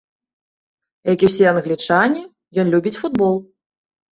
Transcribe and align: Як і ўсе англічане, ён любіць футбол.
Як 1.11 1.19
і 1.27 1.29
ўсе 1.29 1.45
англічане, 1.51 2.21
ён 2.65 2.73
любіць 2.73 2.99
футбол. 3.03 3.35